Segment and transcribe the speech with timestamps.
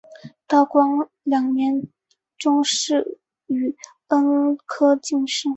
[0.47, 1.83] 道光二年
[2.35, 3.03] 中壬
[3.45, 3.75] 午
[4.07, 5.47] 恩科进士。